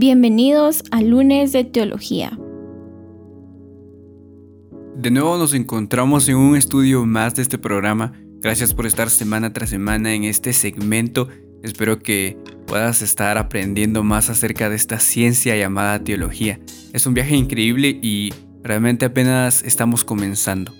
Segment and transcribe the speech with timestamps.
[0.00, 2.38] Bienvenidos a lunes de teología.
[4.96, 8.14] De nuevo nos encontramos en un estudio más de este programa.
[8.40, 11.28] Gracias por estar semana tras semana en este segmento.
[11.62, 16.60] Espero que puedas estar aprendiendo más acerca de esta ciencia llamada teología.
[16.94, 18.32] Es un viaje increíble y
[18.62, 20.72] realmente apenas estamos comenzando.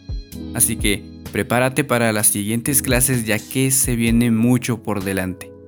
[0.55, 5.60] Así que prepárate para las siguientes clases ya que se viene mucho por delante.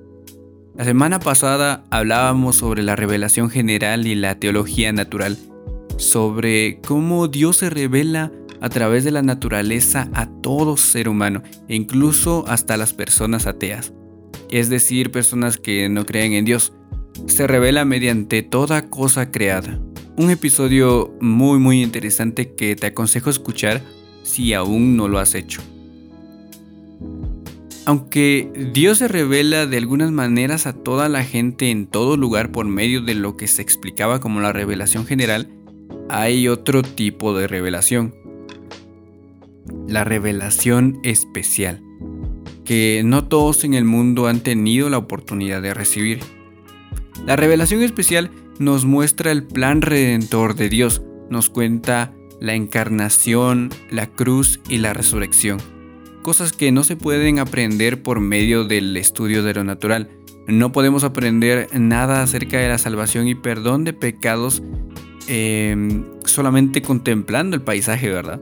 [0.75, 5.37] La semana pasada hablábamos sobre la revelación general y la teología natural,
[5.97, 11.75] sobre cómo Dios se revela a través de la naturaleza a todo ser humano, e
[11.75, 13.93] incluso hasta las personas ateas,
[14.49, 16.73] es decir, personas que no creen en Dios.
[17.27, 19.79] Se revela mediante toda cosa creada.
[20.17, 23.83] Un episodio muy muy interesante que te aconsejo escuchar
[24.23, 25.61] si aún no lo has hecho.
[27.85, 32.65] Aunque Dios se revela de algunas maneras a toda la gente en todo lugar por
[32.65, 35.49] medio de lo que se explicaba como la revelación general,
[36.09, 38.15] hay otro tipo de revelación.
[39.85, 41.81] La revelación especial,
[42.63, 46.19] que no todos en el mundo han tenido la oportunidad de recibir.
[47.25, 54.07] La revelación especial nos muestra el plan redentor de Dios, nos cuenta la encarnación, la
[54.07, 55.72] cruz y la resurrección
[56.23, 60.09] cosas que no se pueden aprender por medio del estudio de lo natural.
[60.47, 64.63] No podemos aprender nada acerca de la salvación y perdón de pecados
[65.27, 68.41] em, solamente contemplando el paisaje, ¿verdad?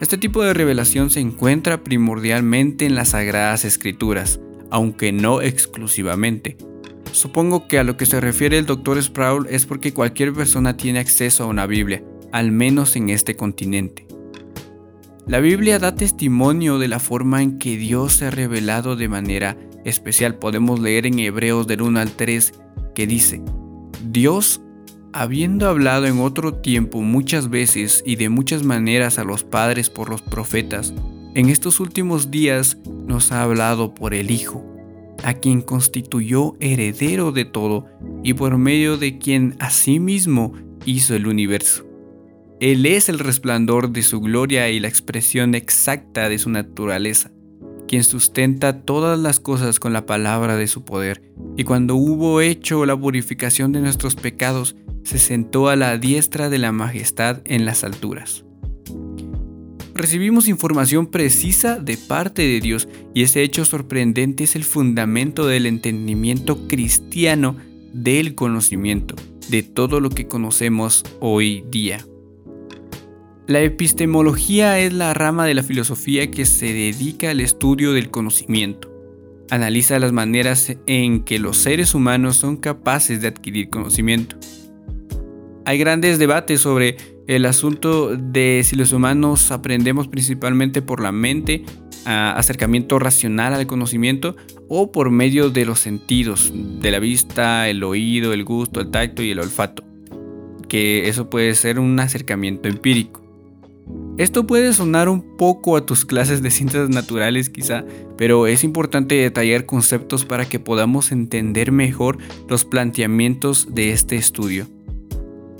[0.00, 4.38] Este tipo de revelación se encuentra primordialmente en las sagradas escrituras,
[4.70, 6.56] aunque no exclusivamente.
[7.12, 9.02] Supongo que a lo que se refiere el Dr.
[9.02, 14.07] Sproul es porque cualquier persona tiene acceso a una Biblia, al menos en este continente.
[15.28, 19.58] La Biblia da testimonio de la forma en que Dios se ha revelado de manera
[19.84, 20.36] especial.
[20.36, 22.54] Podemos leer en Hebreos del 1 al 3
[22.94, 23.42] que dice,
[24.02, 24.62] Dios,
[25.12, 30.08] habiendo hablado en otro tiempo muchas veces y de muchas maneras a los padres por
[30.08, 30.94] los profetas,
[31.34, 34.64] en estos últimos días nos ha hablado por el Hijo,
[35.24, 37.84] a quien constituyó heredero de todo
[38.24, 40.54] y por medio de quien asimismo
[40.86, 41.87] hizo el universo
[42.60, 47.30] él es el resplandor de su gloria y la expresión exacta de su naturaleza,
[47.86, 51.22] quien sustenta todas las cosas con la palabra de su poder,
[51.56, 56.58] y cuando hubo hecho la purificación de nuestros pecados, se sentó a la diestra de
[56.58, 58.44] la majestad en las alturas.
[59.94, 65.66] Recibimos información precisa de parte de Dios y ese hecho sorprendente es el fundamento del
[65.66, 67.56] entendimiento cristiano
[67.92, 69.16] del conocimiento,
[69.48, 72.04] de todo lo que conocemos hoy día.
[73.48, 78.92] La epistemología es la rama de la filosofía que se dedica al estudio del conocimiento.
[79.48, 84.36] Analiza las maneras en que los seres humanos son capaces de adquirir conocimiento.
[85.64, 91.64] Hay grandes debates sobre el asunto de si los humanos aprendemos principalmente por la mente,
[92.04, 94.36] acercamiento racional al conocimiento,
[94.68, 99.22] o por medio de los sentidos, de la vista, el oído, el gusto, el tacto
[99.22, 99.84] y el olfato.
[100.68, 103.26] Que eso puede ser un acercamiento empírico.
[104.18, 107.84] Esto puede sonar un poco a tus clases de ciencias naturales quizá,
[108.16, 112.18] pero es importante detallar conceptos para que podamos entender mejor
[112.48, 114.66] los planteamientos de este estudio.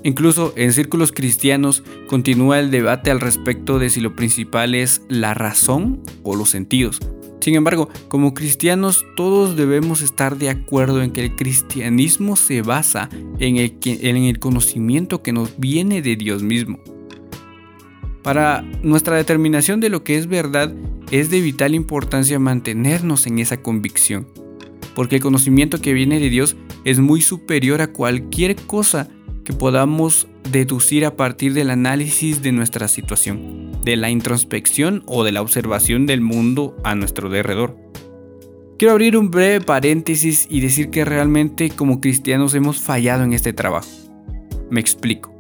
[0.03, 5.35] Incluso en círculos cristianos continúa el debate al respecto de si lo principal es la
[5.35, 6.99] razón o los sentidos.
[7.39, 13.09] Sin embargo, como cristianos todos debemos estar de acuerdo en que el cristianismo se basa
[13.39, 16.81] en el, en el conocimiento que nos viene de Dios mismo.
[18.29, 20.71] Para nuestra determinación de lo que es verdad,
[21.11, 24.27] es de vital importancia mantenernos en esa convicción,
[24.95, 29.09] porque el conocimiento que viene de Dios es muy superior a cualquier cosa
[29.45, 35.33] que podamos deducir a partir del análisis de nuestra situación, de la introspección o de
[35.33, 37.79] la observación del mundo a nuestro alrededor.
[38.79, 43.55] Quiero abrir un breve paréntesis y decir que realmente como cristianos hemos fallado en este
[43.55, 43.89] trabajo.
[44.69, 45.38] Me explico.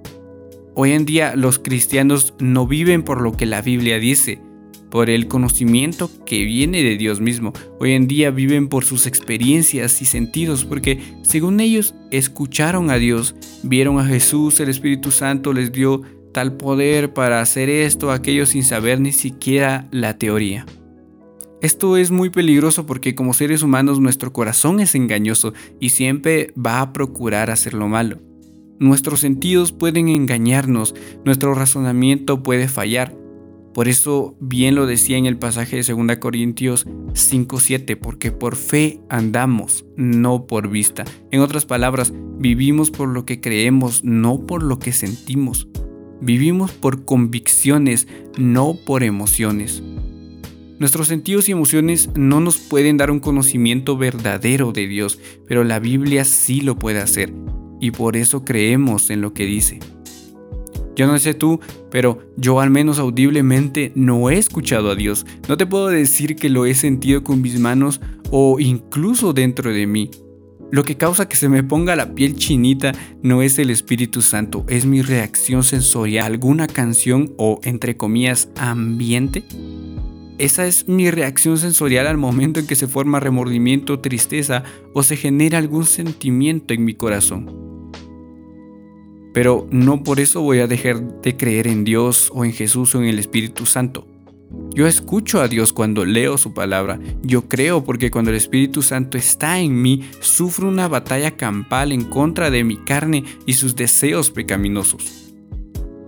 [0.80, 4.40] Hoy en día los cristianos no viven por lo que la Biblia dice,
[4.92, 7.52] por el conocimiento que viene de Dios mismo.
[7.80, 13.34] Hoy en día viven por sus experiencias y sentidos, porque según ellos escucharon a Dios,
[13.64, 16.02] vieron a Jesús, el Espíritu Santo les dio
[16.32, 20.64] tal poder para hacer esto, aquello sin saber ni siquiera la teoría.
[21.60, 26.80] Esto es muy peligroso porque como seres humanos nuestro corazón es engañoso y siempre va
[26.80, 28.27] a procurar hacer lo malo.
[28.80, 30.94] Nuestros sentidos pueden engañarnos,
[31.24, 33.12] nuestro razonamiento puede fallar.
[33.74, 39.00] Por eso bien lo decía en el pasaje de 2 Corintios 5:7, porque por fe
[39.08, 41.04] andamos, no por vista.
[41.32, 45.68] En otras palabras, vivimos por lo que creemos, no por lo que sentimos.
[46.20, 49.82] Vivimos por convicciones, no por emociones.
[50.78, 55.80] Nuestros sentidos y emociones no nos pueden dar un conocimiento verdadero de Dios, pero la
[55.80, 57.32] Biblia sí lo puede hacer,
[57.80, 59.80] y por eso creemos en lo que dice.
[60.98, 61.60] Yo no sé tú,
[61.92, 65.26] pero yo al menos audiblemente no he escuchado a Dios.
[65.48, 68.00] No te puedo decir que lo he sentido con mis manos
[68.32, 70.10] o incluso dentro de mí.
[70.72, 72.92] Lo que causa que se me ponga la piel chinita
[73.22, 79.44] no es el Espíritu Santo, es mi reacción sensorial, alguna canción o, entre comillas, ambiente.
[80.36, 84.64] Esa es mi reacción sensorial al momento en que se forma remordimiento, tristeza
[84.94, 87.67] o se genera algún sentimiento en mi corazón.
[89.38, 92.98] Pero no por eso voy a dejar de creer en Dios o en Jesús o
[92.98, 94.04] en el Espíritu Santo.
[94.74, 96.98] Yo escucho a Dios cuando leo su palabra.
[97.22, 102.02] Yo creo porque cuando el Espíritu Santo está en mí, sufro una batalla campal en
[102.02, 105.32] contra de mi carne y sus deseos pecaminosos.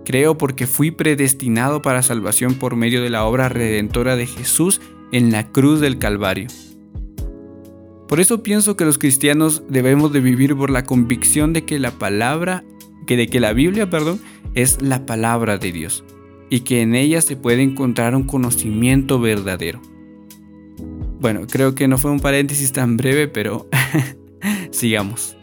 [0.03, 4.81] Creo porque fui predestinado para salvación por medio de la obra redentora de Jesús
[5.13, 6.49] en la cruz del Calvario.
[8.09, 11.91] Por eso pienso que los cristianos debemos de vivir por la convicción de que la
[11.91, 12.65] palabra,
[13.05, 14.19] que de que la Biblia, perdón,
[14.53, 16.03] es la palabra de Dios
[16.49, 19.81] y que en ella se puede encontrar un conocimiento verdadero.
[21.19, 23.69] Bueno, creo que no fue un paréntesis tan breve, pero
[24.71, 25.37] sigamos.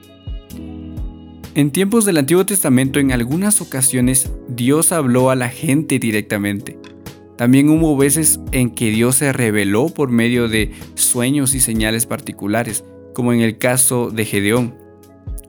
[1.55, 6.79] En tiempos del Antiguo Testamento en algunas ocasiones Dios habló a la gente directamente.
[7.37, 12.85] También hubo veces en que Dios se reveló por medio de sueños y señales particulares,
[13.15, 14.75] como en el caso de Gedeón,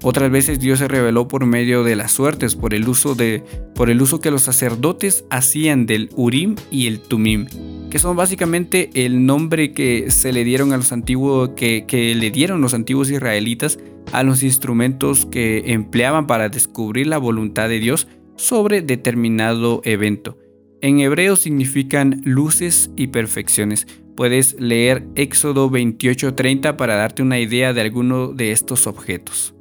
[0.01, 3.43] otras veces Dios se reveló por medio de las suertes, por el uso, de,
[3.75, 7.47] por el uso que los sacerdotes hacían del Urim y el Tumim,
[7.89, 12.31] que son básicamente el nombre que se le dieron a los antiguos, que, que le
[12.31, 13.77] dieron los antiguos israelitas
[14.13, 18.07] a los instrumentos que empleaban para descubrir la voluntad de Dios
[18.37, 20.37] sobre determinado evento.
[20.81, 23.85] En hebreo significan luces y perfecciones.
[24.15, 29.55] Puedes leer Éxodo 28:30 para darte una idea de alguno de estos objetos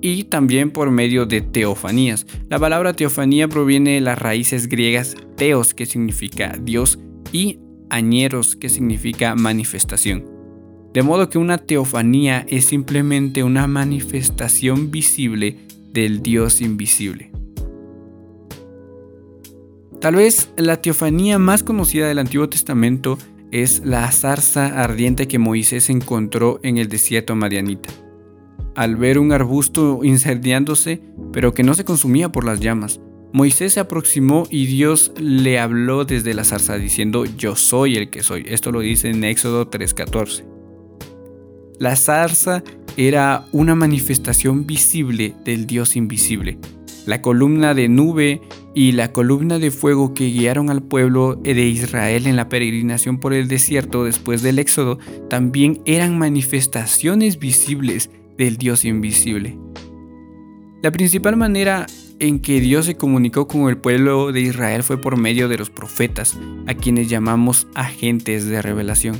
[0.00, 2.26] y también por medio de teofanías.
[2.48, 6.98] La palabra teofanía proviene de las raíces griegas teos, que significa Dios,
[7.32, 7.60] y
[7.90, 10.24] añeros, que significa manifestación.
[10.92, 15.56] De modo que una teofanía es simplemente una manifestación visible
[15.92, 17.30] del Dios invisible.
[20.00, 23.18] Tal vez la teofanía más conocida del Antiguo Testamento
[23.52, 27.90] es la zarza ardiente que Moisés encontró en el desierto Marianita
[28.74, 31.02] al ver un arbusto incendiándose,
[31.32, 33.00] pero que no se consumía por las llamas.
[33.32, 38.22] Moisés se aproximó y Dios le habló desde la zarza diciendo, yo soy el que
[38.22, 38.44] soy.
[38.48, 40.44] Esto lo dice en Éxodo 3:14.
[41.78, 42.64] La zarza
[42.96, 46.58] era una manifestación visible del Dios invisible.
[47.06, 48.42] La columna de nube
[48.74, 53.32] y la columna de fuego que guiaron al pueblo de Israel en la peregrinación por
[53.32, 59.58] el desierto después del Éxodo también eran manifestaciones visibles del Dios invisible.
[60.82, 61.86] La principal manera
[62.20, 65.68] en que Dios se comunicó con el pueblo de Israel fue por medio de los
[65.68, 69.18] profetas, a quienes llamamos agentes de revelación.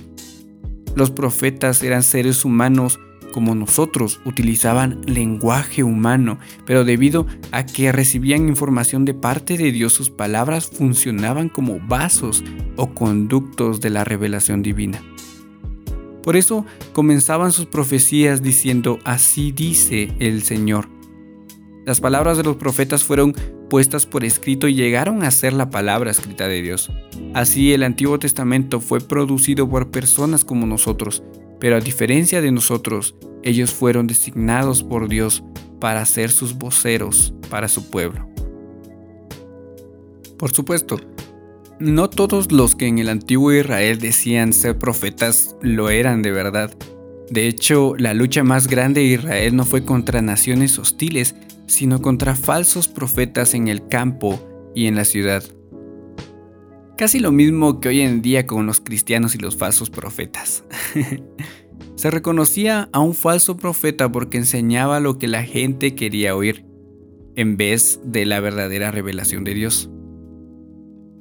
[0.97, 2.99] Los profetas eran seres humanos
[3.31, 9.93] como nosotros, utilizaban lenguaje humano, pero debido a que recibían información de parte de Dios,
[9.93, 12.43] sus palabras funcionaban como vasos
[12.77, 15.01] o conductos de la revelación divina.
[16.23, 20.89] Por eso comenzaban sus profecías diciendo, así dice el Señor.
[21.87, 23.35] Las palabras de los profetas fueron
[23.71, 26.91] puestas por escrito y llegaron a ser la palabra escrita de Dios.
[27.33, 31.23] Así el Antiguo Testamento fue producido por personas como nosotros,
[31.59, 35.43] pero a diferencia de nosotros, ellos fueron designados por Dios
[35.81, 38.29] para ser sus voceros para su pueblo.
[40.39, 40.99] Por supuesto,
[41.81, 46.77] no todos los que en el antiguo Israel decían ser profetas lo eran de verdad.
[47.31, 51.35] De hecho, la lucha más grande de Israel no fue contra naciones hostiles,
[51.67, 54.39] sino contra falsos profetas en el campo
[54.75, 55.43] y en la ciudad.
[56.99, 60.65] Casi lo mismo que hoy en día con los cristianos y los falsos profetas.
[61.97, 66.67] Se reconocía a un falso profeta porque enseñaba lo que la gente quería oír,
[67.37, 69.91] en vez de la verdadera revelación de Dios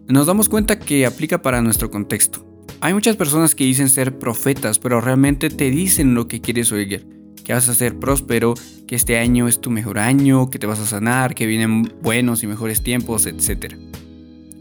[0.10, 2.44] nos damos cuenta que aplica para nuestro contexto.
[2.82, 7.06] Hay muchas personas que dicen ser profetas, pero realmente te dicen lo que quieres oír.
[7.44, 8.56] Que vas a ser próspero,
[8.88, 12.44] que este año es tu mejor año, que te vas a sanar, que vienen buenos
[12.44, 13.76] y mejores tiempos, etc.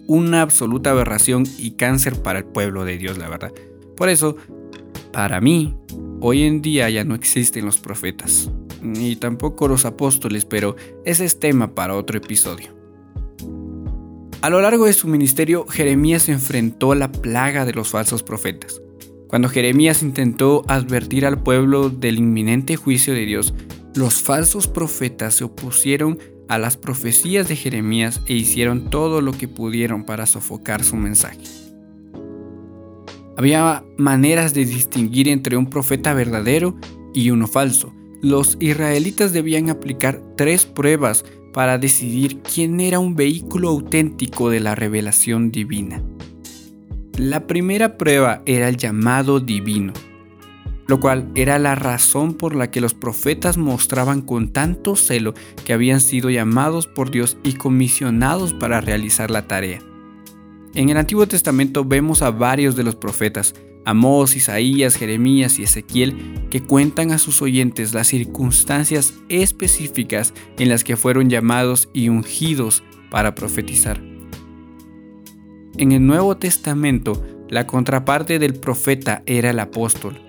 [0.07, 3.53] Una absoluta aberración y cáncer para el pueblo de Dios, la verdad.
[3.97, 4.37] Por eso,
[5.13, 5.77] para mí,
[6.21, 8.51] hoy en día ya no existen los profetas.
[8.81, 12.78] ni tampoco los apóstoles, pero ese es tema para otro episodio.
[14.41, 18.81] A lo largo de su ministerio, Jeremías enfrentó la plaga de los falsos profetas.
[19.27, 23.53] Cuando Jeremías intentó advertir al pueblo del inminente juicio de Dios,
[23.97, 29.49] los falsos profetas se opusieron a las profecías de Jeremías e hicieron todo lo que
[29.49, 31.43] pudieron para sofocar su mensaje.
[33.37, 36.77] Había maneras de distinguir entre un profeta verdadero
[37.13, 37.93] y uno falso.
[38.23, 44.75] Los israelitas debían aplicar tres pruebas para decidir quién era un vehículo auténtico de la
[44.75, 46.03] revelación divina.
[47.17, 49.93] La primera prueba era el llamado divino,
[50.87, 55.73] lo cual era la razón por la que los profetas mostraban con tanto celo que
[55.73, 59.81] habían sido llamados por Dios y comisionados para realizar la tarea.
[60.75, 63.55] En el Antiguo Testamento vemos a varios de los profetas,
[63.89, 66.15] Amós, Isaías, Jeremías y Ezequiel,
[66.51, 72.83] que cuentan a sus oyentes las circunstancias específicas en las que fueron llamados y ungidos
[73.11, 73.99] para profetizar.
[75.79, 80.21] En el Nuevo Testamento, la contraparte del profeta era el apóstol.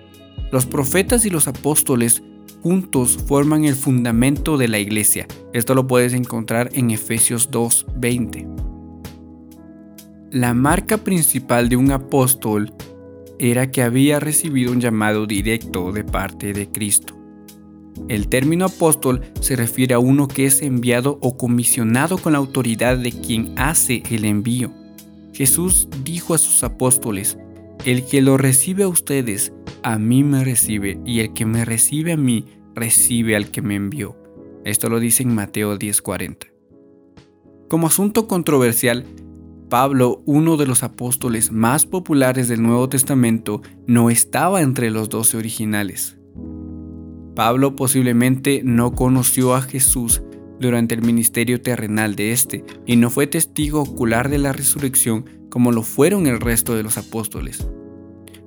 [0.50, 2.22] Los profetas y los apóstoles
[2.62, 5.26] juntos forman el fundamento de la iglesia.
[5.52, 8.46] Esto lo puedes encontrar en Efesios 2:20.
[10.30, 12.72] La marca principal de un apóstol
[13.40, 17.16] era que había recibido un llamado directo de parte de Cristo.
[18.08, 22.98] El término apóstol se refiere a uno que es enviado o comisionado con la autoridad
[22.98, 24.72] de quien hace el envío.
[25.32, 27.38] Jesús dijo a sus apóstoles,
[27.86, 32.12] el que lo recibe a ustedes, a mí me recibe, y el que me recibe
[32.12, 32.44] a mí,
[32.74, 34.16] recibe al que me envió.
[34.64, 36.48] Esto lo dice en Mateo 10:40.
[37.70, 39.06] Como asunto controversial,
[39.70, 45.38] Pablo, uno de los apóstoles más populares del Nuevo Testamento, no estaba entre los doce
[45.38, 46.18] originales.
[47.36, 50.22] Pablo posiblemente no conoció a Jesús
[50.58, 55.72] durante el ministerio terrenal de éste y no fue testigo ocular de la resurrección como
[55.72, 57.66] lo fueron el resto de los apóstoles.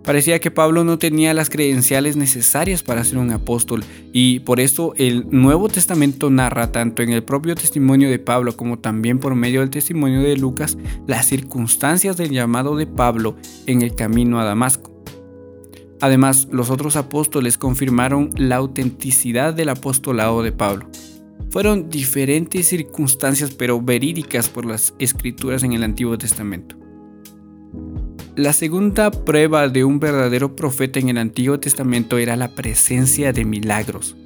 [0.03, 4.93] Parecía que Pablo no tenía las credenciales necesarias para ser un apóstol y por eso
[4.97, 9.61] el Nuevo Testamento narra tanto en el propio testimonio de Pablo como también por medio
[9.61, 14.91] del testimonio de Lucas las circunstancias del llamado de Pablo en el camino a Damasco.
[16.01, 20.89] Además, los otros apóstoles confirmaron la autenticidad del apostolado de Pablo.
[21.49, 26.82] Fueron diferentes circunstancias pero verídicas por las escrituras en el Antiguo Testamento.
[28.35, 33.45] La segunda prueba de un verdadero profeta en el Antiguo Testamento era la presencia de
[33.45, 34.17] milagros.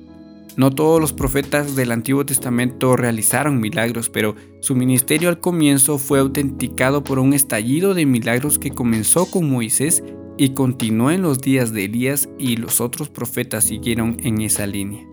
[0.56, 6.20] No todos los profetas del Antiguo Testamento realizaron milagros, pero su ministerio al comienzo fue
[6.20, 10.02] autenticado por un estallido de milagros que comenzó con Moisés
[10.38, 15.06] y continuó en los días de Elías y los otros profetas siguieron en esa línea.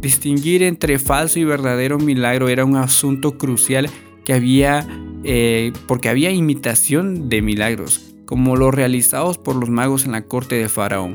[0.00, 3.90] Distinguir entre falso y verdadero milagro era un asunto crucial
[4.24, 4.88] que había
[5.28, 10.54] eh, porque había imitación de milagros, como los realizados por los magos en la corte
[10.54, 11.14] de Faraón.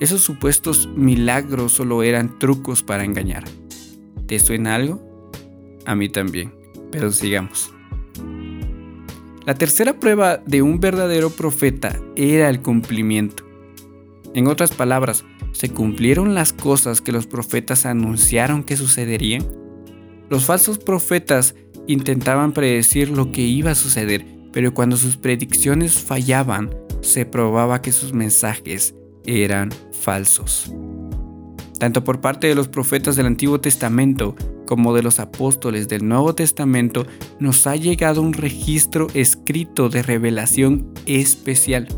[0.00, 3.44] Esos supuestos milagros solo eran trucos para engañar.
[4.26, 5.30] ¿Te suena algo?
[5.84, 6.54] A mí también,
[6.90, 7.70] pero sigamos.
[9.44, 13.44] La tercera prueba de un verdadero profeta era el cumplimiento.
[14.32, 19.46] En otras palabras, ¿se cumplieron las cosas que los profetas anunciaron que sucederían?
[20.30, 21.56] Los falsos profetas
[21.92, 26.70] intentaban predecir lo que iba a suceder, pero cuando sus predicciones fallaban,
[27.00, 28.94] se probaba que sus mensajes
[29.24, 30.72] eran falsos.
[31.78, 36.32] Tanto por parte de los profetas del Antiguo Testamento como de los apóstoles del Nuevo
[36.34, 37.04] Testamento,
[37.40, 41.88] nos ha llegado un registro escrito de revelación especial.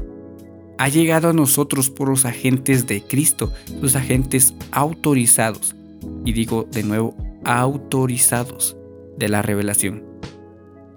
[0.78, 5.76] Ha llegado a nosotros por los agentes de Cristo, los agentes autorizados.
[6.24, 8.74] Y digo de nuevo, autorizados
[9.18, 10.04] de la revelación.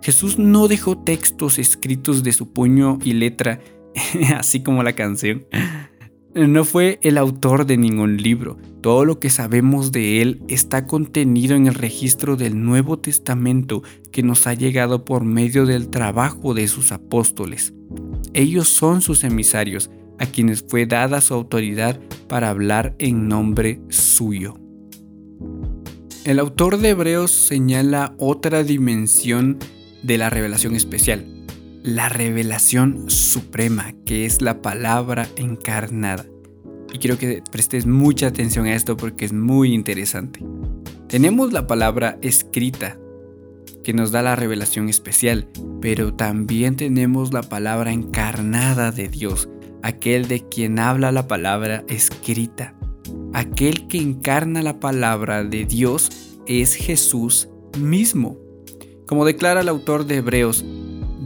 [0.02, 3.60] Jesús no dejó textos escritos de su puño y letra,
[4.38, 5.46] así como la canción.
[6.36, 8.58] No fue el autor de ningún libro.
[8.82, 14.22] Todo lo que sabemos de él está contenido en el registro del Nuevo Testamento que
[14.22, 17.74] nos ha llegado por medio del trabajo de sus apóstoles.
[18.34, 24.65] Ellos son sus emisarios, a quienes fue dada su autoridad para hablar en nombre suyo.
[26.26, 29.60] El autor de Hebreos señala otra dimensión
[30.02, 31.24] de la revelación especial,
[31.84, 36.26] la revelación suprema, que es la palabra encarnada.
[36.92, 40.44] Y quiero que prestes mucha atención a esto porque es muy interesante.
[41.08, 42.98] Tenemos la palabra escrita,
[43.84, 45.48] que nos da la revelación especial,
[45.80, 49.48] pero también tenemos la palabra encarnada de Dios,
[49.84, 52.74] aquel de quien habla la palabra escrita
[53.36, 56.10] aquel que encarna la palabra de Dios
[56.48, 58.38] es Jesús mismo.
[59.06, 60.64] Como declara el autor de Hebreos,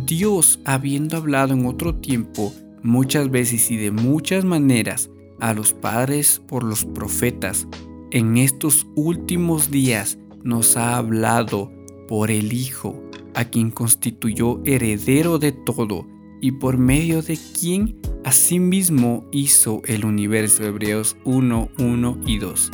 [0.07, 2.51] Dios, habiendo hablado en otro tiempo,
[2.81, 7.67] muchas veces y de muchas maneras, a los padres por los profetas,
[8.09, 11.71] en estos últimos días nos ha hablado
[12.07, 12.99] por el Hijo,
[13.35, 16.07] a quien constituyó heredero de todo
[16.41, 17.99] y por medio de quien
[18.29, 20.63] asimismo hizo el universo.
[20.63, 22.71] Hebreos 1, 1 y 2.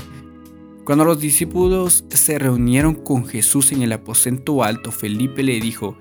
[0.83, 5.97] Cuando los discípulos se reunieron con Jesús en el aposento alto, Felipe le dijo,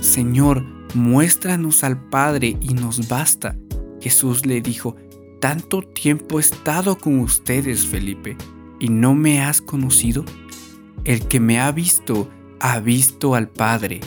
[0.00, 3.54] Señor, muéstranos al Padre y nos basta.
[4.00, 4.96] Jesús le dijo,
[5.42, 8.34] tanto tiempo he estado con ustedes, Felipe,
[8.80, 10.24] y no me has conocido.
[11.04, 14.00] El que me ha visto, ha visto al Padre.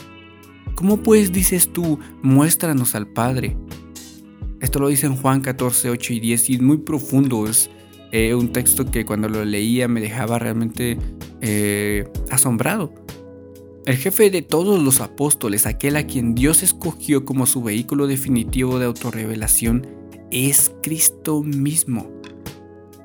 [0.74, 3.56] ¿Cómo pues dices tú, muéstranos al Padre?
[4.60, 7.46] Esto lo dice en Juan 14, 8 y 10 y es muy profundo.
[7.46, 7.70] Es
[8.12, 10.98] eh, un texto que cuando lo leía me dejaba realmente
[11.40, 12.92] eh, asombrado.
[13.86, 18.78] El jefe de todos los apóstoles, aquel a quien Dios escogió como su vehículo definitivo
[18.78, 19.86] de autorrevelación,
[20.30, 22.10] es Cristo mismo.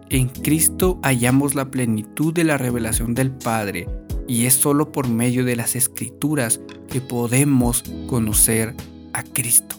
[0.10, 3.88] En Cristo hallamos la plenitud de la revelación del Padre
[4.28, 6.60] y es solo por medio de las escrituras
[6.90, 8.76] que podemos conocer
[9.14, 9.78] a Cristo.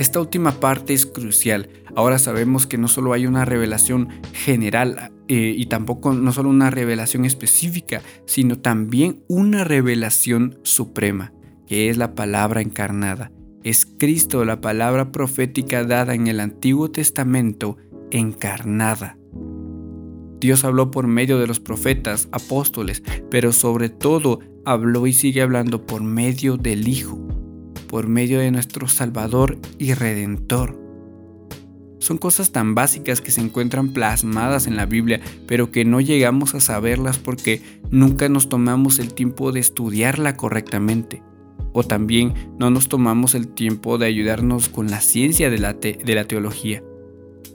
[0.00, 1.68] Esta última parte es crucial.
[1.94, 6.70] Ahora sabemos que no solo hay una revelación general eh, y tampoco no solo una
[6.70, 11.34] revelación específica, sino también una revelación suprema,
[11.66, 13.30] que es la palabra encarnada.
[13.62, 17.76] Es Cristo la palabra profética dada en el Antiguo Testamento
[18.10, 19.18] encarnada.
[20.40, 25.84] Dios habló por medio de los profetas, apóstoles, pero sobre todo habló y sigue hablando
[25.84, 27.18] por medio del Hijo,
[27.90, 30.78] por medio de nuestro Salvador y Redentor.
[31.98, 36.54] Son cosas tan básicas que se encuentran plasmadas en la Biblia, pero que no llegamos
[36.54, 37.60] a saberlas porque
[37.90, 41.24] nunca nos tomamos el tiempo de estudiarla correctamente.
[41.72, 46.14] O también no nos tomamos el tiempo de ayudarnos con la ciencia de la, de
[46.14, 46.84] la teología.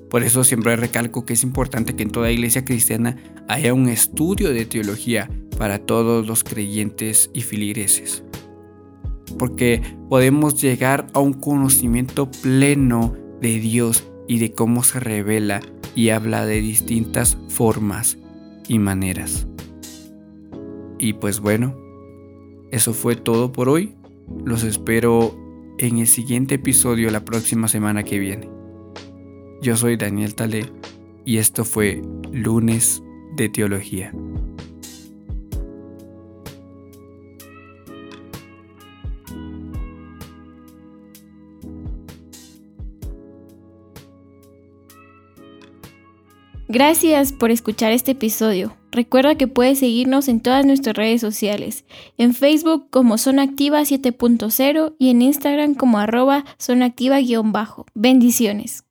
[0.09, 3.15] Por eso siempre recalco que es importante que en toda iglesia cristiana
[3.47, 8.24] haya un estudio de teología para todos los creyentes y filigreses.
[9.37, 15.61] Porque podemos llegar a un conocimiento pleno de Dios y de cómo se revela
[15.93, 18.17] y habla de distintas formas
[18.67, 19.47] y maneras.
[20.97, 21.75] Y pues bueno,
[22.71, 23.95] eso fue todo por hoy.
[24.43, 25.35] Los espero
[25.77, 28.49] en el siguiente episodio la próxima semana que viene.
[29.61, 30.65] Yo soy Daniel Talé
[31.25, 33.03] y esto fue Lunes
[33.35, 34.13] de Teología.
[46.75, 48.75] Gracias por escuchar este episodio.
[48.91, 51.85] Recuerda que puedes seguirnos en todas nuestras redes sociales,
[52.17, 57.85] en Facebook como Zona Activa 7.0 y en Instagram como arroba Zona Activa-bajo.
[57.93, 58.84] Bendiciones.